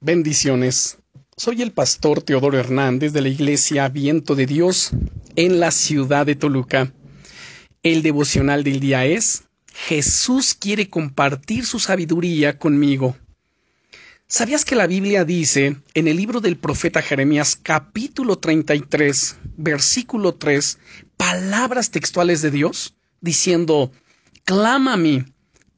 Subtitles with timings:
[0.00, 0.98] Bendiciones.
[1.38, 4.90] Soy el pastor Teodoro Hernández de la iglesia Viento de Dios
[5.36, 6.92] en la ciudad de Toluca.
[7.82, 13.16] El devocional del día es Jesús quiere compartir su sabiduría conmigo.
[14.26, 20.78] ¿Sabías que la Biblia dice en el libro del profeta Jeremías capítulo 33 versículo 3
[21.16, 23.92] palabras textuales de Dios diciendo,
[24.44, 25.24] clama a mí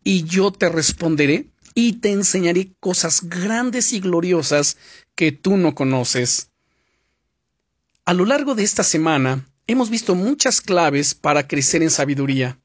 [0.02, 1.50] y yo te responderé
[1.80, 4.78] y te enseñaré cosas grandes y gloriosas
[5.14, 6.50] que tú no conoces.
[8.04, 12.58] A lo largo de esta semana hemos visto muchas claves para crecer en sabiduría,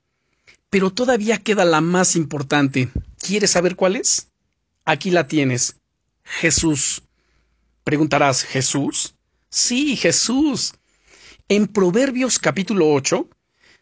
[0.72, 2.90] pero todavía queda la más importante.
[3.20, 4.32] ¿Quieres saber cuál es?
[4.84, 5.76] Aquí la tienes.
[6.24, 7.04] Jesús.
[7.84, 9.14] Preguntarás, ¿Jesús?
[9.48, 10.74] Sí, Jesús.
[11.50, 13.30] En Proverbios capítulo 8,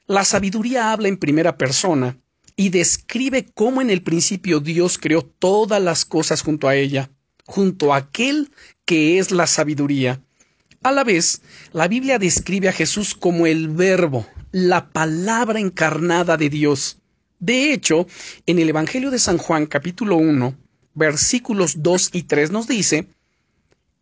[0.08, 2.18] la sabiduría habla en primera persona
[2.62, 7.10] y describe cómo en el principio Dios creó todas las cosas junto a ella,
[7.44, 8.52] junto a aquel
[8.86, 10.22] que es la sabiduría.
[10.84, 11.42] A la vez,
[11.74, 17.00] la Biblia describe a Jesús como el verbo, la palabra encarnada de Dios.
[17.40, 18.06] De hecho,
[18.46, 20.56] en el Evangelio de San Juan capítulo 1,
[20.94, 23.08] versículos 2 y 3 nos dice,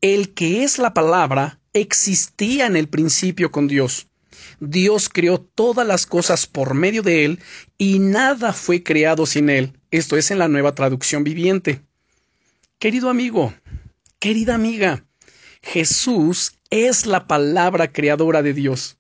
[0.02, 4.10] El que es la palabra existía en el principio con Dios.
[4.60, 7.40] Dios creó todas las cosas por medio de Él
[7.78, 9.74] y nada fue creado sin Él.
[9.92, 11.82] Esto es en la nueva traducción viviente.
[12.78, 13.54] Querido amigo,
[14.20, 15.06] querida amiga,
[15.62, 18.98] Jesús es la palabra creadora de Dios.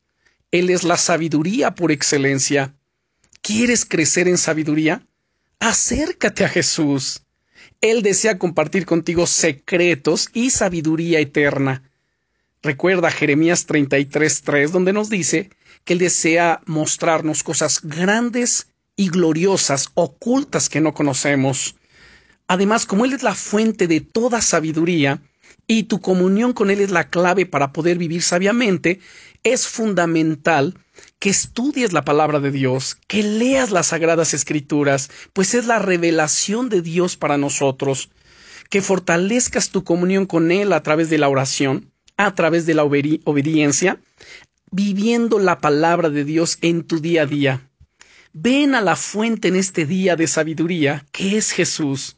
[0.51, 2.75] Él es la sabiduría por excelencia.
[3.41, 5.07] ¿Quieres crecer en sabiduría?
[5.59, 7.23] Acércate a Jesús.
[7.81, 11.88] Él desea compartir contigo secretos y sabiduría eterna.
[12.61, 15.49] Recuerda Jeremías 33.3, donde nos dice
[15.85, 21.75] que Él desea mostrarnos cosas grandes y gloriosas, ocultas que no conocemos.
[22.47, 25.21] Además, como Él es la fuente de toda sabiduría,
[25.67, 28.99] y tu comunión con Él es la clave para poder vivir sabiamente,
[29.43, 30.77] es fundamental
[31.19, 36.69] que estudies la palabra de Dios, que leas las sagradas escrituras, pues es la revelación
[36.69, 38.09] de Dios para nosotros,
[38.69, 42.83] que fortalezcas tu comunión con Él a través de la oración, a través de la
[42.83, 43.97] obediencia,
[44.71, 47.69] viviendo la palabra de Dios en tu día a día.
[48.33, 52.17] Ven a la fuente en este día de sabiduría, que es Jesús,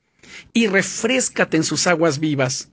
[0.54, 2.70] y refrescate en sus aguas vivas.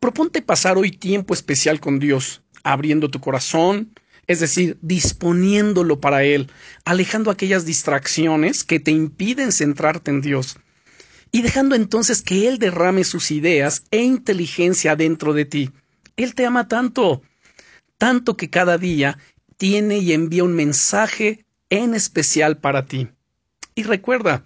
[0.00, 3.94] Proponte pasar hoy tiempo especial con Dios, abriendo tu corazón,
[4.26, 6.50] es decir, disponiéndolo para Él,
[6.84, 10.58] alejando aquellas distracciones que te impiden centrarte en Dios,
[11.32, 15.72] y dejando entonces que Él derrame sus ideas e inteligencia dentro de ti
[16.16, 17.22] él te ama tanto,
[17.98, 19.18] tanto que cada día
[19.56, 23.08] tiene y envía un mensaje en especial para ti.
[23.74, 24.44] Y recuerda,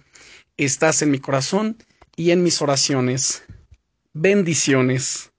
[0.57, 1.77] estás en mi corazón
[2.15, 3.43] y en mis oraciones.
[4.13, 5.30] Bendiciones.